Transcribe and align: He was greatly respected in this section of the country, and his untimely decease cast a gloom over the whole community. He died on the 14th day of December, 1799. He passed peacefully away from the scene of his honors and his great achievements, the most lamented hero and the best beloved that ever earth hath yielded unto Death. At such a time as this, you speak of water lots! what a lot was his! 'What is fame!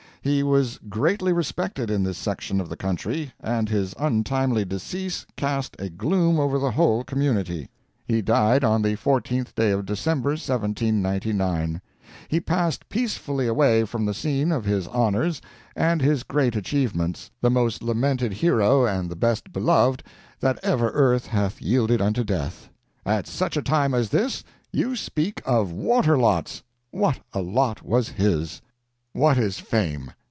He 0.23 0.43
was 0.43 0.77
greatly 0.87 1.33
respected 1.33 1.89
in 1.89 2.03
this 2.03 2.17
section 2.19 2.61
of 2.61 2.69
the 2.69 2.75
country, 2.77 3.33
and 3.39 3.67
his 3.69 3.95
untimely 3.97 4.63
decease 4.63 5.25
cast 5.35 5.75
a 5.79 5.89
gloom 5.89 6.39
over 6.39 6.59
the 6.59 6.69
whole 6.69 7.03
community. 7.03 7.69
He 8.05 8.21
died 8.21 8.63
on 8.63 8.83
the 8.83 8.95
14th 8.95 9.55
day 9.55 9.71
of 9.71 9.83
December, 9.87 10.33
1799. 10.33 11.81
He 12.27 12.39
passed 12.39 12.87
peacefully 12.87 13.47
away 13.47 13.83
from 13.83 14.05
the 14.05 14.13
scene 14.13 14.51
of 14.51 14.63
his 14.63 14.85
honors 14.89 15.41
and 15.75 16.03
his 16.03 16.21
great 16.21 16.55
achievements, 16.55 17.31
the 17.41 17.49
most 17.49 17.81
lamented 17.81 18.31
hero 18.31 18.85
and 18.85 19.09
the 19.09 19.15
best 19.15 19.51
beloved 19.51 20.03
that 20.39 20.59
ever 20.61 20.91
earth 20.91 21.25
hath 21.25 21.59
yielded 21.59 21.99
unto 21.99 22.23
Death. 22.23 22.69
At 23.07 23.25
such 23.25 23.57
a 23.57 23.61
time 23.63 23.95
as 23.95 24.09
this, 24.11 24.43
you 24.71 24.95
speak 24.95 25.41
of 25.47 25.71
water 25.71 26.15
lots! 26.15 26.61
what 26.91 27.17
a 27.33 27.41
lot 27.41 27.81
was 27.83 28.09
his! 28.09 28.61
'What 29.13 29.37
is 29.37 29.59
fame! 29.59 30.11